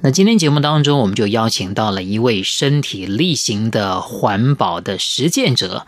[0.00, 5.86] 那今天节目当中，我们就邀请到了一位身体力行的环保的实践者。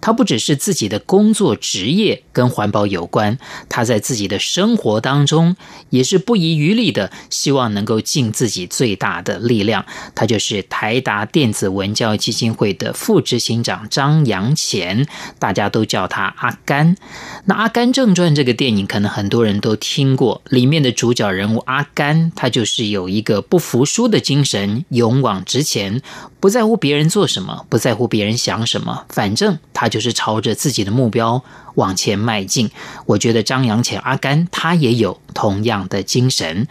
[0.00, 3.38] 他不只是自己的工作职业跟环保有关，
[3.68, 5.54] 他在自己的生活当中
[5.90, 9.86] 也是不遗余力的，希望能够尽自己最大的力量。
[10.16, 15.06] 他就是台达电子文教基金会的副执行长张扬潜，
[15.38, 16.96] 大家都叫他阿甘。
[17.44, 26.00] 那《阿甘正传》这个电影，可能很多人都听过，里面的主角人物阿甘，他就是有一个不服输的精神，勇往直前，
[26.40, 29.92] 不在乎别人做什么，不在乎别人想什么，反正他。
[29.92, 32.70] 就是朝着自己的目标往前迈进。
[33.04, 36.66] 我觉得张扬潜阿甘他也有同样的精神。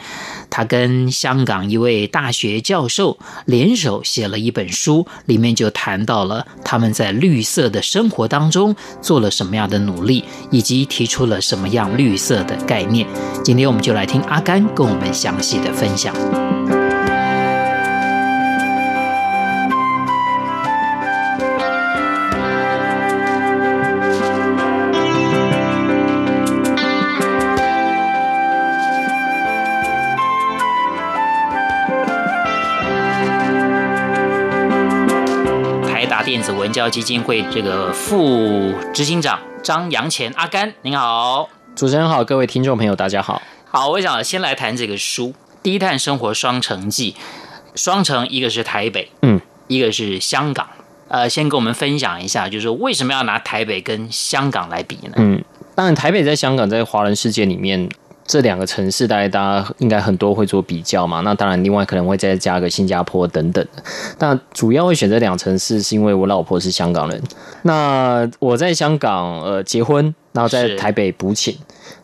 [0.50, 13.08] 他跟香港一位大学教授联手写了一本书，里面就谈到了他们在绿色的生活当中做了什么样的努力，以及提出了什么样绿色的概念。
[13.44, 16.11] 今天我们就来听阿甘跟我们详细的分享。
[36.42, 43.39] 电子文教基金会这个副执行长张扬前阿甘，您好，主持人好，各位听众朋友，大家好。
[43.70, 45.28] 好，我想先来谈这个书
[45.62, 47.16] 《低碳生活双城记》，
[47.80, 50.67] 双城一个是台北，嗯，一个是香港。
[51.09, 55.14] 呃，先跟我们分享一下，就是说为什么要拿台北跟香港来比呢？
[55.17, 55.44] 嗯，
[55.75, 57.88] 当然，台北在香港在华人世界里面。
[58.31, 61.19] 这两个城市，大概大家应该很多会做比较嘛。
[61.19, 63.84] 那当然，另外可能会再加个新加坡等等的。
[64.19, 67.22] 那主要会选择两城市，是因为我老婆是香港人。
[67.64, 71.53] 那我在香港呃结婚，然后在台北补寝，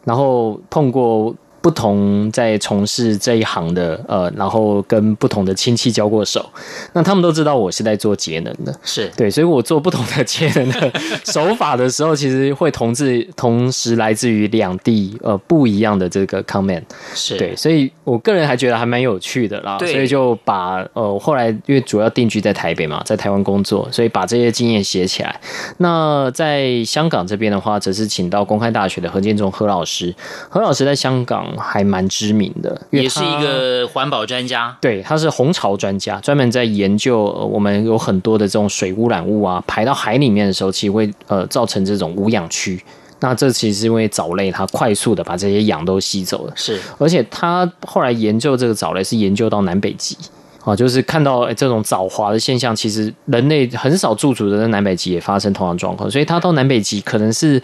[0.04, 1.34] 然后碰过。
[1.60, 6.48] 不同在从事这一行的呃，然后跟不同的亲戚交过手，
[6.94, 9.10] 那他们都知道我是在做节能的，是。
[9.18, 10.92] 对，所以我做不同的节能的
[11.26, 17.38] 手法的时候，其实会同自 同时来自于两地呃不一样的这个 comment，是。
[17.38, 25.40] 对，所以我个人还觉得还蛮有趣的啦，所以就把呃后来因为主要定居在台北嘛，在台湾工作，所以把这些经验写起来。
[25.78, 30.14] 那在香港这边的话，则是请到公开大学的何建中何老师，
[30.50, 31.48] 何老师在香港。
[31.58, 34.78] 还蛮知名的，也是一个环保专家。
[34.80, 42.82] 对，他是红潮专家，专门在研究我们有很多的这种水污染物啊，排到海里面的时候，其实会呃造成这种无氧区。
[43.20, 46.54] 那这其实是因为藻类它快速的把这些氧都吸走了。
[46.56, 50.16] 是，而且他后来研究这个藻类是研究到南北极
[50.64, 57.62] 啊，就是看到这种藻华的现象，其实人类很少驻足的在南北极也发生同样状况，所以他到南北极可能是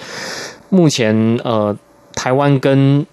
[0.69, 1.75] 目前呃。
[2.15, 3.05] 台湾跟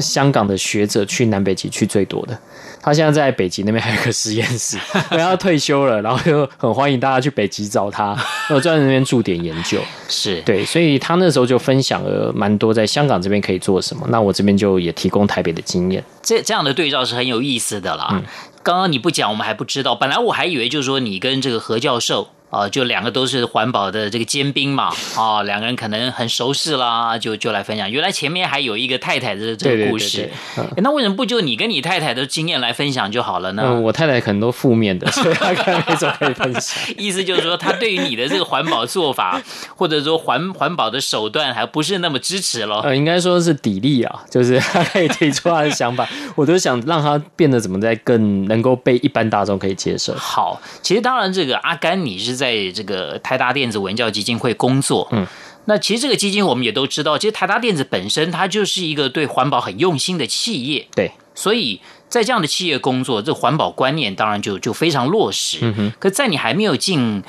[0.00, 2.38] 香港的学者去南北极去最多的，
[2.82, 4.76] 他现在在北极那边还有个实验室，
[5.10, 9.78] 他退休了，然后就很欢迎大家去北极找他，然后在那边驻点研究。
[10.08, 16.02] 是对，所以他那时候就分享了蛮多在香港这边可以做什么，那我这边就也提供台北的经验。
[16.22, 18.08] 这这样的对照是很有意思的啦。
[18.12, 18.22] 嗯，
[18.62, 19.94] 刚刚你不讲，我们还不知道。
[19.94, 22.28] 本来我还以为就是说你跟这个何教授。
[22.50, 27.90] 啊，就两个都是环保的这个尖兵嘛，啊，两个人可能很熟识啦，就就来分享。
[27.90, 33.62] 原来前面还有一个太太的这个故事，对对对对，那为什么不就你跟你太太的经验来分享就好了呢？
[33.66, 36.78] 嗯，我太太可能都负面的，所以她可能没什么可以分享。
[36.96, 39.40] 意思就是说，她对于你的这个环保做法，
[39.76, 42.80] 或者说环环保的手段，还不是那么支持咯。
[42.82, 50.14] 呃，应该说是砥砺啊，就是她可以提出她的想法，我都想让她变得怎么在更能够被一般大众可以接受。
[50.14, 55.26] 好，其实当然这个阿甘，你是在这个台达电子文教基金会工作，嗯，
[55.66, 65.58] 那其实这个基金我们也都知道，其实台达电子本身它就是一个对环保很用心的企业，对，所以在这样的企业工作，这环保观念当然就就非常落实。
[65.60, 67.22] 嗯哼，可在你还没有进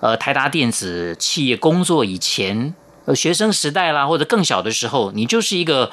[0.00, 2.74] 呃台达电子企业工作以前，
[3.06, 5.90] 呃学生时代啦或者更小的时候，你就是一个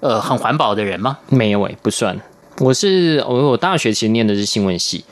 [0.00, 1.18] 呃很环保的人吗？
[1.28, 2.20] 没有诶、欸，不算，
[2.58, 5.04] 我是我我大学其实念的是新闻系。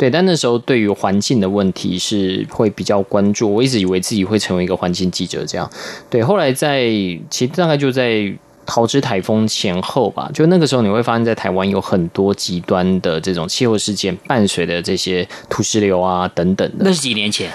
[0.00, 3.52] 对，但那时候对于环境的问题是会比较关注。
[3.52, 5.70] 我一直以为自己会成为一个环境记者，这样。
[6.08, 6.84] 对，后来在
[7.28, 8.32] 其实大概就在
[8.64, 16.76] 桃之台风前后吧，就那个时候你会发现在台湾有很多极端的这种气候事件，伴随的这些土石流啊等等的。
[16.78, 17.50] 那是几年前。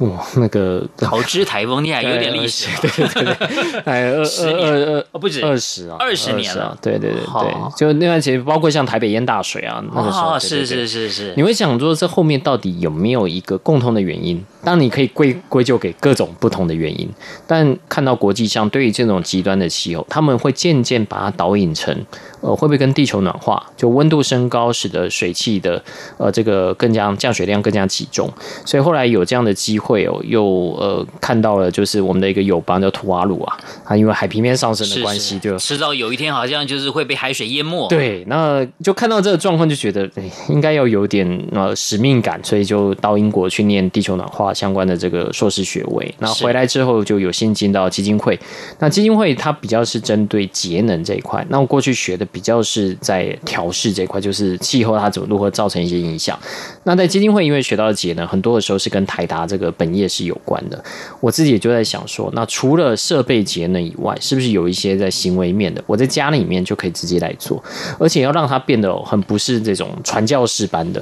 [0.00, 5.40] 哇，那个 桃之台风，你还有点历史， 对对对，哎，二 二二二哦，不止。
[5.44, 14.44] 二十啊，二十年了，对对对对，就那段时间，包括像台北淹大水啊，那个时候，是是是是，你会想说这后面到底有没有一个共通的原因？
[14.64, 17.08] 当然你可以归归咎给各种不同的原因，
[17.46, 21.94] 但看到国际上对于这种极端的气候，他们会渐渐把它导引成。
[22.40, 25.82] 呃，会不会跟地球暖化，就温度升高，使得水汽的
[26.18, 28.30] 呃这个更加降水量更加集中？
[28.66, 30.44] 所以后来有这样的机会哦，又
[30.78, 33.56] 呃看到了，就是我们的一个友邦叫图瓦鲁啊，
[33.86, 37.88] 它因为海平面上升的关系，就迟早有一天好像就是会被海水淹没。
[37.88, 46.14] 对，那就看到这个状况，就觉得哎，应该要有点呃使命感，所以就到英国去念地球暖化相关的这个硕士学位。
[46.18, 48.38] 那回来之后就有幸进到基金会，
[48.78, 52.24] 那基金会它比较是针对节能这一块，那我过去学的。
[52.34, 56.36] 比较是在调试这块，就是气候它怎么如何造成一些影响。
[56.82, 60.82] 那在基金会，因为学到的节能，很多的时候是跟台达这个本业是有关的。
[61.20, 67.62] 我自己也就在想说，那除了设备节能以外，是不是有一些在行为面的，我在家里面就可以直接来做，
[68.00, 71.00] 而且要让它变得很不是这种传教士般的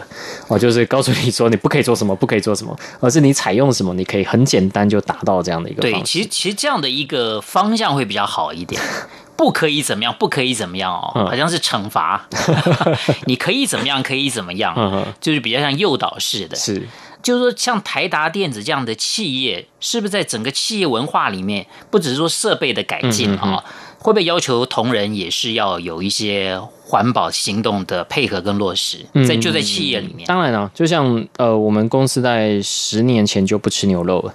[0.48, 5.90] 哦，就是告诉你说你不可以做什么，不可以做什么，而是你采用什么，你可以很简单就达到这样的一个方。
[5.90, 8.80] 对，其实其实这样的一个方向会比较好一点。
[9.34, 10.14] 不可以怎么样？
[10.16, 11.10] 不可以怎么样哦？
[11.16, 12.28] 嗯、好像是惩罚。
[13.26, 14.00] 你可以怎么样？
[14.00, 14.72] 可以怎么样？
[14.76, 16.54] 嗯、就是比较像诱导式的。
[16.54, 16.86] 是，
[17.20, 23.64] 就是说，像台达电子这样的企业，是不是在整个企业文化里面，不只是说设备的改进啊、
[24.02, 28.98] 会不会要求同仁也是要有一些环保行动的配合跟落实？
[29.26, 34.34] 在就在企业里面，当然了，就像呃，我们公司在十年前就不吃牛肉了。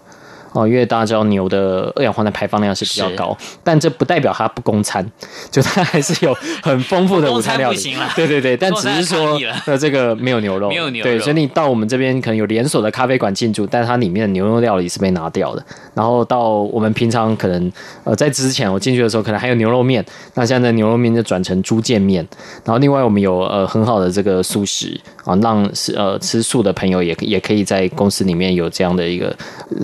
[0.54, 5.06] 哦，因为大家知道牛的二氧化碳排放量是比较高，但这不代表它不供餐，
[5.52, 6.34] 就它还是有
[6.64, 7.96] 很丰富的午餐料理。
[8.16, 11.12] 对对对，但只是说呃，这个没有牛肉，没有牛肉。
[11.12, 15.64] 对，所以你到我们这边可能有连锁的咖啡馆进驻，但它里面的牛肉料理是被拿掉的。
[15.94, 17.72] 然后到我们平常可能
[18.04, 20.04] 呃，在之前我进去的时候，可能还有牛肉面，
[20.34, 22.26] 那现在牛肉面就转成猪腱面。
[22.64, 29.36] 然后另外我们有呃很好的这个素食啊，让是呃吃素的朋友也也可以在公司里面有这样的一个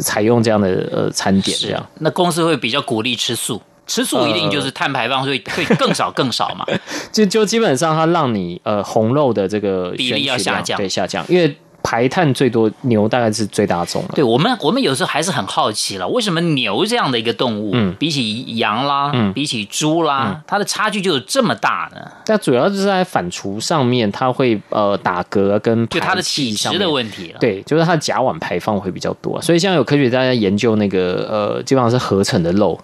[0.02, 0.90] 采用这样的。
[0.92, 6.66] 呃餐点这样，那公司会比较鼓励吃素，吃素一定就是碳排放会会更少更少嘛？
[7.12, 11.56] 就就基本上它让你呃红肉的这个比例要下降，对下降，因为。
[11.84, 14.14] 排碳最多牛大概是最大宗的。
[14.16, 22.00] 对我们，我们有时候还是很好奇了，为什么牛这样的一个动物，嗯，比起羊啦，嗯，比起猪啦，嗯，它的差距就有这么大呢？
[22.26, 27.40] 但主要就是在反刍上面，它会呃打嗝跟就它的体质的问题了。
[27.40, 32.80] 对，就是它的甲烷排放会比较多，所以现在有科学家在研究那个呃，基本上是合成的肉。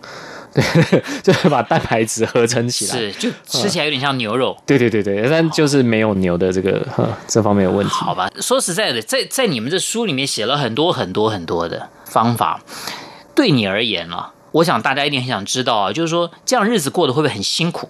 [0.54, 0.64] 对，
[1.22, 4.58] 就是把蛋白质合成起来，是就吃起来有点像牛肉。
[4.66, 6.86] 对对对对，但就是没有牛的这个
[7.28, 7.92] 这方面有问题。
[7.94, 12.62] 好吧，说实在的，在在你们这书里面写了很多很多很多的方法，
[13.36, 17.90] 对你而言啊，我想大家一定很想知道啊，就是说这样日子过得会不会很辛苦？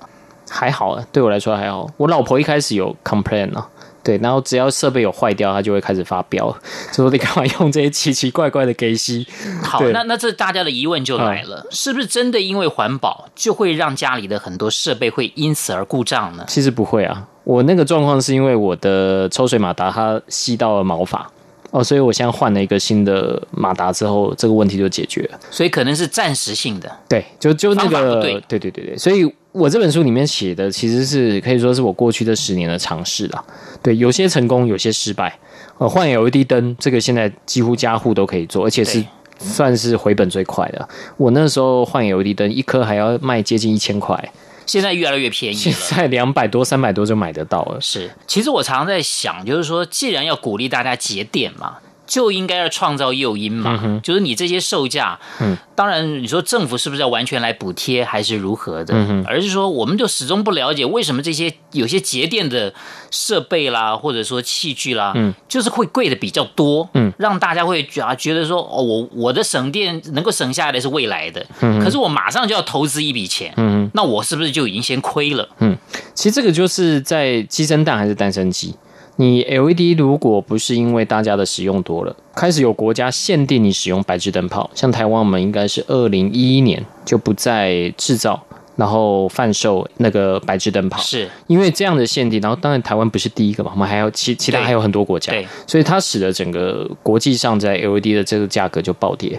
[0.50, 1.90] 还好啊，对我来说还好。
[1.98, 3.70] 我老婆一开始有 complain 啊。
[4.04, 6.50] 对，然后只要设备有坏掉，它就会开始发飙，
[6.92, 9.28] 就说你干嘛用这些奇奇怪怪的给息？
[9.63, 16.46] 好，那那这大家的疑问就来了，嗯，是不是真的因为环保就会让家里的很多设备会因此而故障呢？
[16.48, 21.30] 其实不会啊，我那个状况是因为我的抽水马达它吸到了毛发。
[21.72, 25.39] 哦，所以我现在换了一个新的马达之后，这个问题就解决了。
[25.51, 28.98] 所以可能是暂时性的，对，就就那个，对对对对。
[28.98, 33.44] 所以我这本书里面写的其实是可以说是我过去这十年的尝试啦。
[33.82, 35.39] 对，有些成功，有些失败。
[35.79, 39.03] 呃，换 LED 灯，这个现在几乎家户都可以做，而且是
[39.39, 40.88] 算是回本最快的。
[41.18, 44.32] 我那时候换 LED 灯，一颗还要卖接近一千块。
[44.65, 47.82] 现在越来越便宜了，现在两百多、三百多就买得到了。
[47.82, 51.77] 是，其实我常常在想，就是说，既然要鼓励大家节电嘛。
[52.10, 58.96] 就应该要创造诱因嘛，嗯、就是你这些售价，嗯，当然你说政府是不是要完全来补贴，还是如何的？
[58.96, 62.74] 嗯，而是说，我们就始终不了解为什么这些有些节电的
[63.12, 75.48] 设备啦，或者说器具啦，嗯，就是会贵的比较多，嗯，让大家会觉觉得说，哦，我我的省电能够省下来的是未来的，嗯，可是我马上就要投资一笔钱，嗯，那我是不是就已经先亏了？
[75.60, 75.78] 嗯，
[76.16, 78.74] 其实这个就是在鸡生蛋还是蛋生鸡。
[79.22, 88.42] 你 LED 如果不是因为大家的使用多了，开始有国家限定你使用白炽灯泡，像台湾我们应该是二零一一年就不再制造，
[88.78, 92.40] 然后贩售那个白炽灯泡，是因为这样的限定。
[92.40, 99.38] 然后当然台湾不是第一个嘛，我们还有其其他还有很多国家，对，所以它使得整个国际上在 LED 的这个价格就暴跌。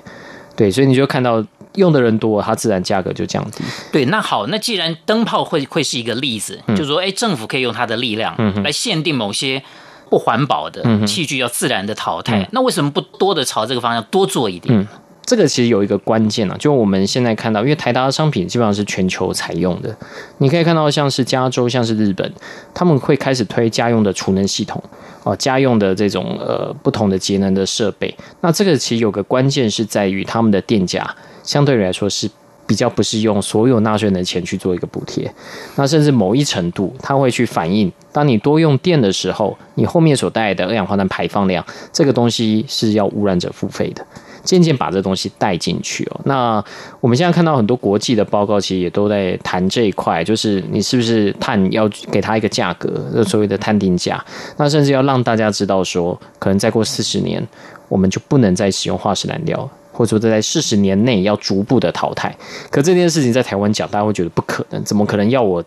[0.54, 1.42] 对，所以你就看到
[1.74, 3.62] 用的人多，它自然价格就降低。
[3.92, 9.62] 对，那好，那既然灯泡会会是一个例子，嗯、就是说，哎，政府可以用它的力量来限定某些
[10.08, 14.76] 不环保的器具要自然的淘汰，嗯、那为什么不多的朝这个方向多做一点？
[14.76, 14.86] 嗯
[15.30, 19.96] 这个其实有一个关键啊，就我们现在看到，因为台达的商品基本上是全球采用的，
[20.38, 22.32] 你可以看到像是加州、像是日本，
[22.74, 24.82] 他们会开始推家用的储能系统
[25.22, 28.12] 哦，家用的这种呃不同的节能的设备。
[28.40, 31.08] 那这个其实有个关键是在于他们的电价
[31.44, 32.28] 相对来说是
[32.66, 35.32] 比较不是用所有纳税人的钱去做一个补贴，
[35.76, 44.04] 那甚至某一程度它会去反映，当你多用电的时候，你后面所带来的二氧化碳排放量，这个东西是要污染者付费的。
[44.50, 46.20] 渐渐把这东西带进去哦。
[46.24, 46.64] 那
[47.00, 54.24] 我们现在看到很多国际的报告，其实也都在谈这一块，就是你是不是碳要给它一个价格，所谓的碳定价。
[54.56, 57.46] 那甚至要让大家知道说，可能再过四十年，
[57.88, 62.34] 我们就不能再使用化石燃料，或者说在四十年内要逐步的淘汰。
[62.72, 65.62] 可这件事情在台湾讲，大家会觉得不可能，怎么可能要我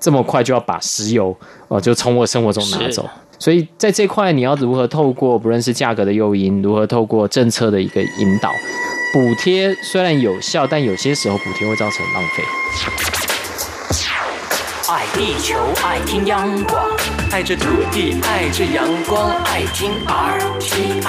[0.00, 1.36] 这么快就要把石油
[1.68, 3.08] 哦，就从我生活中拿走？
[3.38, 8.50] 所以在这块，你要如何透过不论是价格的诱因，如何透过政策的一个引导，
[9.12, 12.42] 补贴虽然有效，但有些时候补贴会造成浪费。
[14.86, 16.86] 爱地球，爱听央广，
[17.34, 21.02] 爱这土地，爱这阳光，爱听 RTI，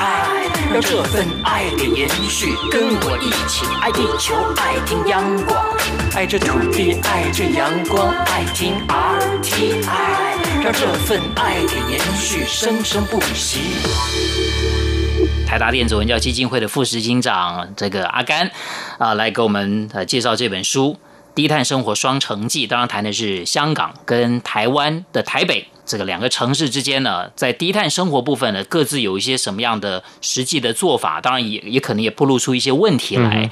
[0.73, 5.63] 让这份爱给延续，跟我一起爱地球，爱听阳光，
[6.15, 13.59] 爱这土地，爱这阳光，爱听 RTI，让这份爱给延续生生不息。
[15.45, 18.49] 台达电子文教基金会的副执行长这个阿甘
[18.97, 20.97] 啊，来给我们呃介绍这本书。
[21.35, 33.51] 低碳生活双城记，当然谈的是香港跟台湾的台北这个两个城市之间呢，在低碳生活部分呢，各自有一些什么样的实际的做法，当然也也可能也暴露出一些问题来。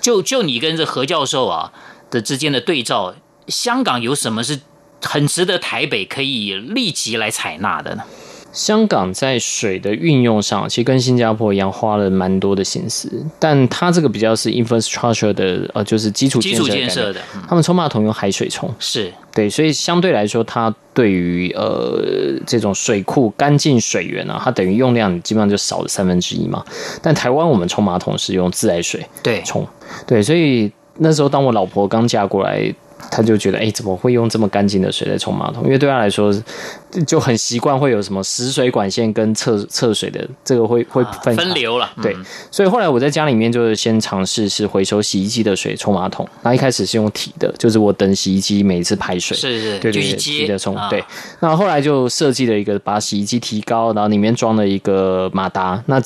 [0.00, 1.72] 就就你跟这何教授啊
[2.10, 3.14] 的之间的对照，
[3.48, 4.60] 香港有什么是
[5.00, 8.02] 很值得台北可以立即来采纳的呢？
[8.52, 13.10] 香港在水的运用上，其实跟新加坡一样，花了蛮多的心思。
[13.38, 17.20] 但它这个比较是 infrastructure 的，呃，就是基础基础建设的。
[17.48, 21.98] 他们冲马桶用海水冲，是对，所以相对来说，它对于呃
[22.46, 26.62] 这种水库干净水源啊，它等于用量基本上就少了三分之一嘛。
[27.00, 29.66] 但台湾我们冲马桶是用自来水对冲，
[30.06, 32.72] 对，所以那时候当我老婆刚嫁过来。
[33.10, 35.64] 他就觉得，哎、欸，怎么会用这么干净的水来冲马桶？
[35.64, 36.32] 因为对他来说，
[37.06, 41.90] 就很习惯会有什么食水管线跟厕厕水的这个会会分、啊、分流了。
[42.02, 42.16] 对，
[42.50, 46.26] 所以后来我在家里面就是先尝试是回收洗衣机的水冲马桶。
[46.42, 50.76] 那一开始是用提的，就是我等洗衣机每一次排水，是是，对对对，提的冲。
[50.88, 51.04] 对，
[51.40, 55.82] 那后来就设计了一个把洗衣机提高，然后里面装了一个马达。
[55.86, 56.00] 那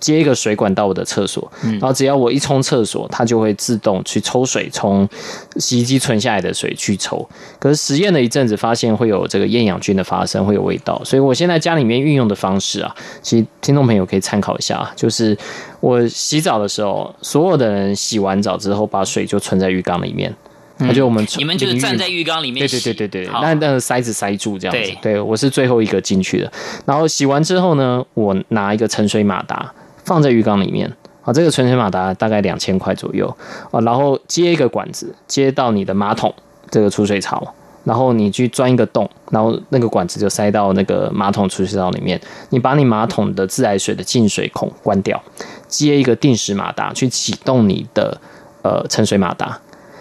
[0.00, 5.08] 接一个水管到我的厕所，然后只要我一冲厕所，它就会自动去抽水，从
[5.56, 7.28] 洗衣机存下来的水去抽。
[7.58, 11.00] 可是实验了一阵子，发现会有这个厌氧菌的发生，会有味道。
[11.04, 15.36] 所以我现在家里面运用的方式啊，其实听众朋友可以参考一下，就是
[15.80, 20.34] 我洗澡的时候，所有的人洗完澡之后，把水就存在浴缸里面。
[20.80, 24.92] 那就我们你们就是站在浴缸里面，对对对对对，那那个塞子塞住这样子。
[25.02, 26.52] 对，我是最后一个进去的。
[26.86, 29.74] 然后洗完之后呢，我拿一个盛水马达。
[30.08, 30.90] 放在浴缸里面，
[31.22, 33.28] 啊，这个存水马达大概两千块左右。
[33.70, 36.34] 啊，然后接一个管子接到你的马桶
[36.70, 45.22] 这个储水槽，然后你去钻一个洞，然后那个管子就塞到那个马桶储水槽里面，你把你马桶的自来水的进水孔关掉，
[45.68, 48.18] 接一个定时马达去启动你的
[48.62, 49.60] 呃盛水马达。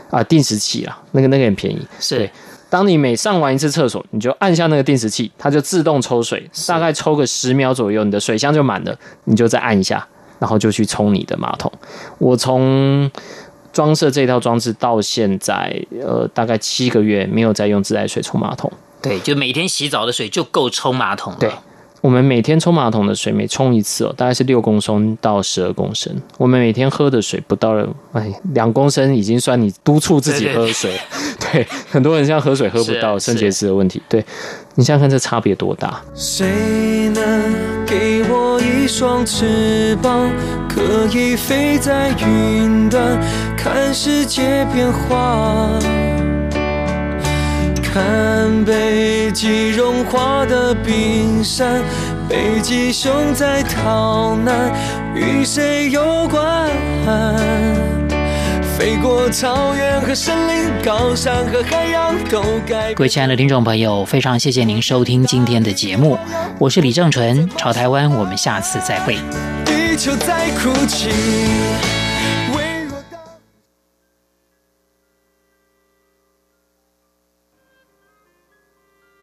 [0.09, 2.29] 啊，定时器啊，那个那个很便宜，是。
[2.69, 8.93] 当你每上完一次厕所，你就按下那个定时器，它就自动抽水，大概抽个十秒左右，你的水箱就满了。
[9.23, 10.05] 你就再按一下，
[10.39, 11.71] 然后就去冲你的马桶。
[12.17, 13.09] 我从
[13.71, 18.71] 装设这套装置到现在，呃，大概七个月没有再用自来水冲马桶。
[19.01, 21.39] 对，就每天洗澡的水就够冲马桶了。
[21.39, 21.51] 对。
[22.07, 26.09] 我们每天冲马桶的水，每冲一次哦，大概是六公升到十二公升。
[26.37, 30.97] 我们每天喝的水不到了，哎，两公升已经算你督促自己喝水。
[31.37, 34.01] 对，对，对， 很多人像喝水喝不到，肾结石的问题。
[34.07, 34.23] 对，
[34.75, 36.01] 你想想看这差别多大？
[36.15, 37.53] 谁能
[37.85, 40.31] 给我一双翅膀，
[40.69, 43.19] 可以飞在云端，
[43.57, 45.67] 看世界变化？
[47.97, 51.81] 看北极融化的冰山，
[52.29, 54.71] 北极熊在逃难，
[55.15, 56.69] 与谁有关？
[58.77, 62.93] 飞过草原和森林，高山和海洋都该。
[62.93, 66.19] 各位亲爱的听众朋友，非常谢谢您收听今天的节目，
[66.59, 69.17] 我是李正淳，朝台湾，我们下次再会。
[69.65, 71.09] 地球在哭泣。